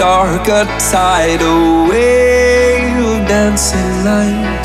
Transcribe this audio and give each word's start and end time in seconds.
dark, 0.00 0.48
a 0.48 0.64
tidal 0.90 1.86
wave 1.90 3.04
of 3.04 3.28
dancing 3.28 4.02
light. 4.02 4.64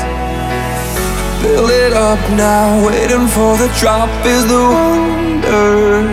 Build 1.42 1.70
it 1.70 1.92
up 1.92 2.18
now, 2.30 2.86
waiting 2.86 3.28
for 3.28 3.54
the 3.58 3.68
drop 3.78 4.08
is 4.24 4.46
the 4.48 4.62
wonder. 4.76 6.08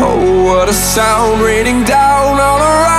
Oh, 0.00 0.44
what 0.46 0.70
a 0.70 0.72
sound 0.72 1.42
raining 1.42 1.84
down 1.84 2.40
all 2.40 2.58
around. 2.58 2.97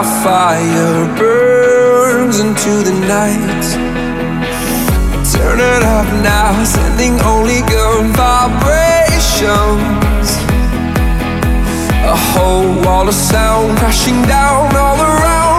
Our 0.00 0.24
fire 0.24 1.14
burns 1.18 2.40
into 2.40 2.72
the 2.88 2.94
night. 3.06 3.64
Turn 5.30 5.60
it 5.60 5.82
up 5.82 6.06
now, 6.24 6.64
sending 6.64 7.20
only 7.20 7.60
good 7.68 8.06
vibrations. 8.16 9.48
A 12.14 12.16
whole 12.16 12.82
wall 12.82 13.08
of 13.08 13.14
sound 13.14 13.76
crashing 13.76 14.22
down 14.22 14.74
all 14.74 14.98
around. 15.02 15.49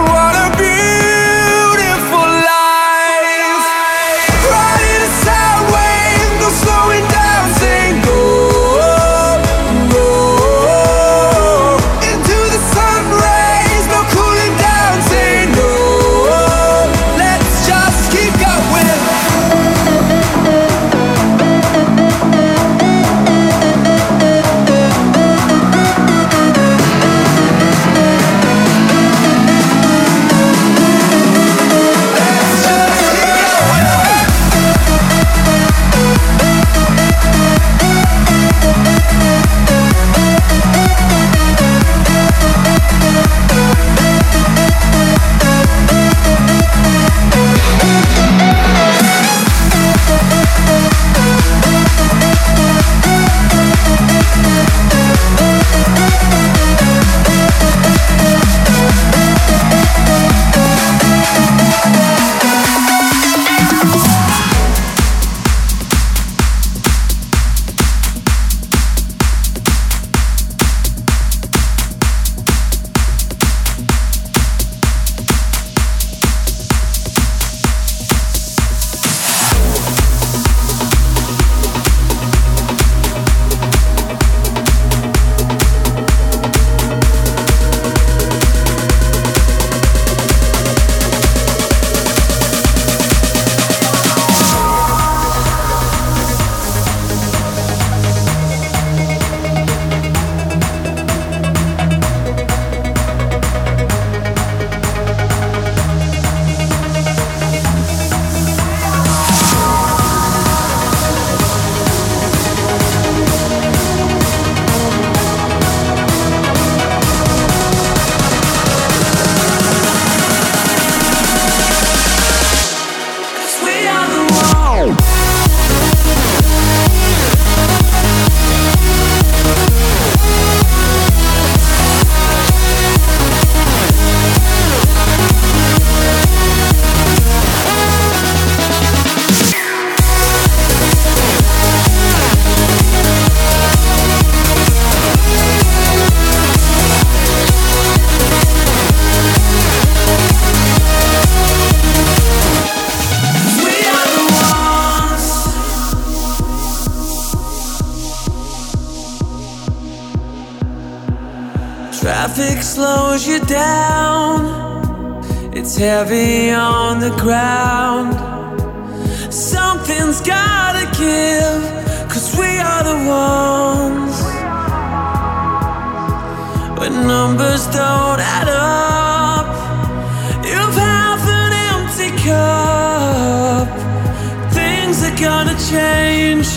Change, 185.70 186.48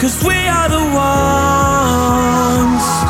cause 0.00 0.22
we 0.24 0.34
are 0.48 0.68
the 0.68 0.84
ones. 0.94 3.09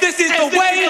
this 0.00 0.18
is 0.18 0.30
the 0.30 0.58
way 0.58 0.89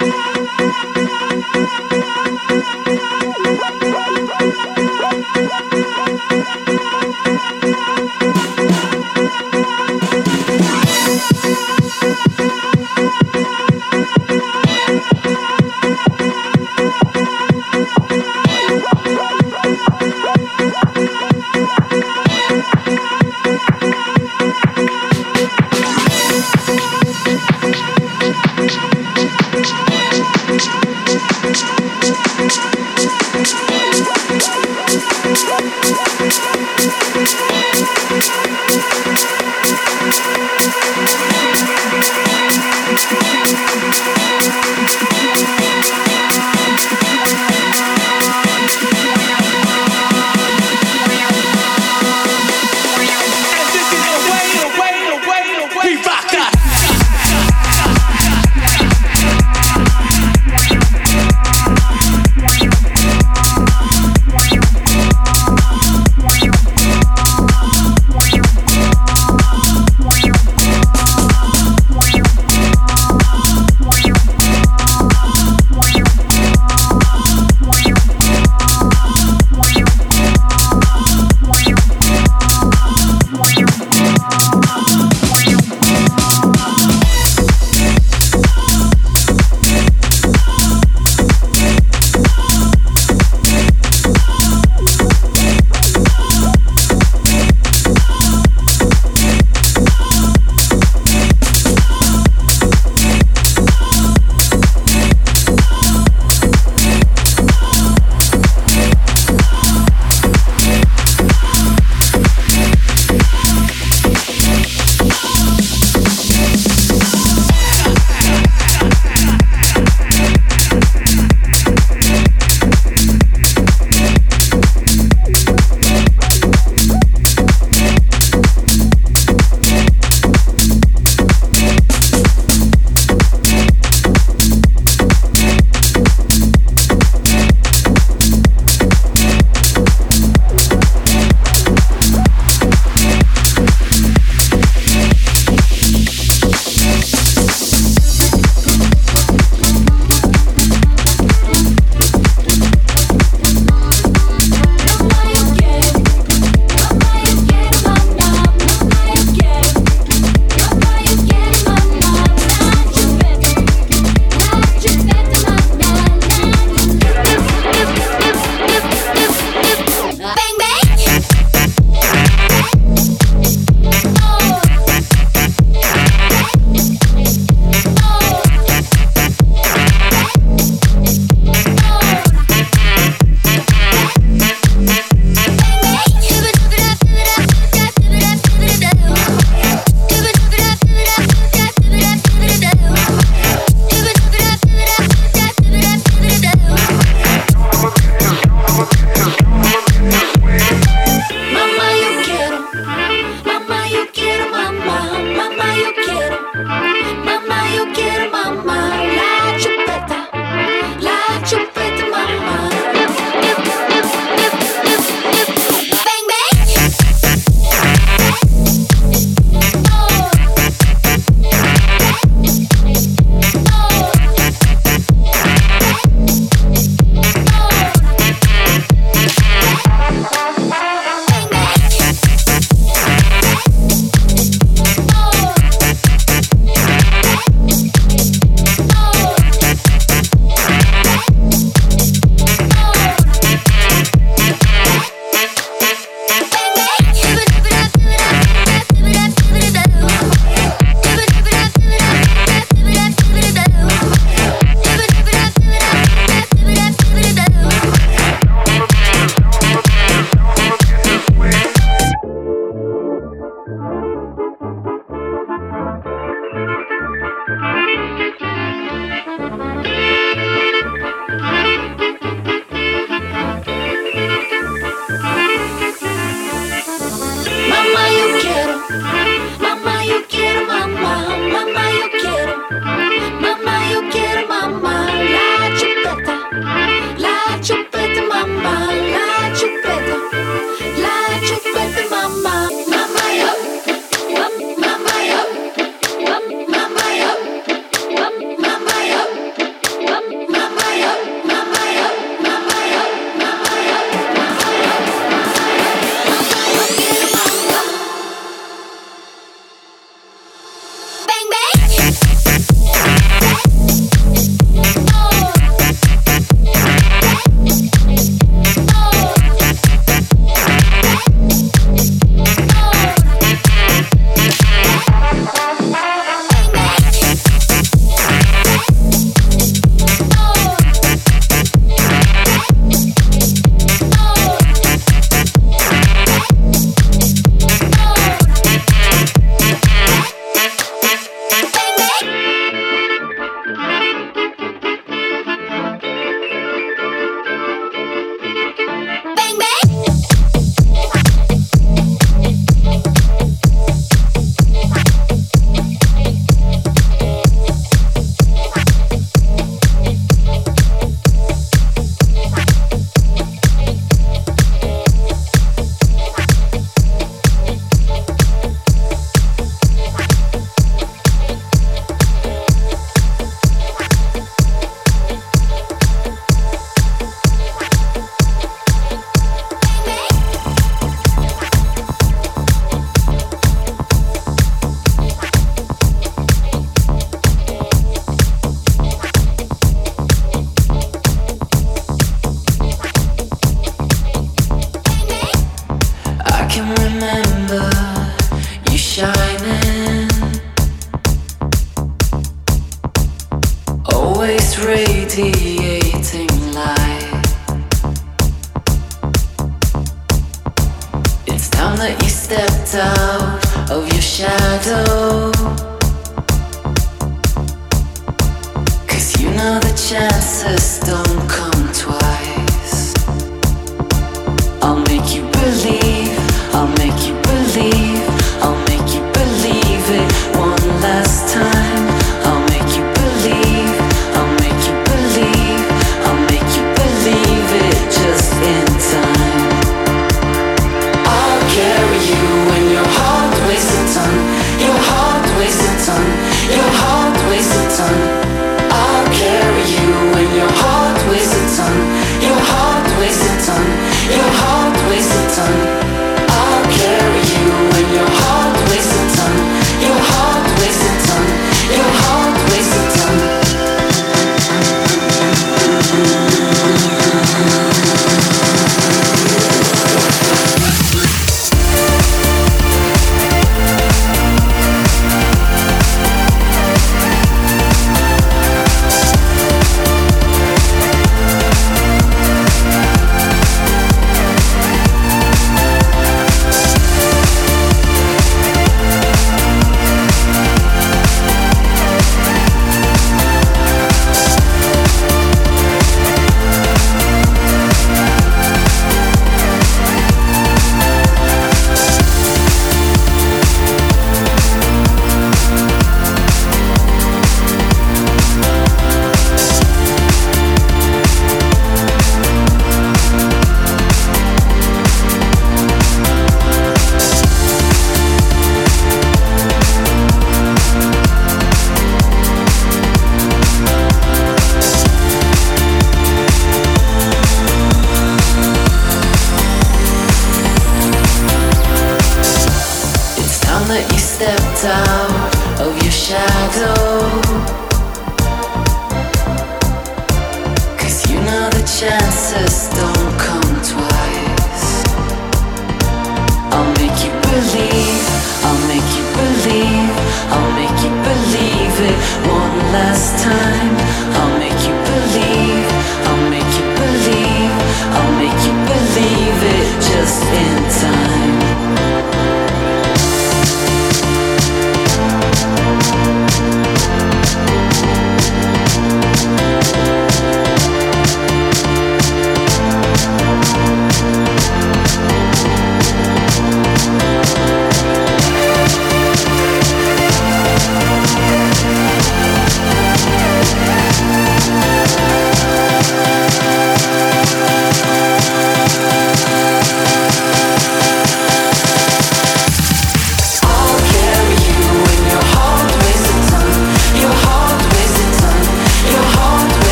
you. 0.00 0.05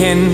On 0.00 0.33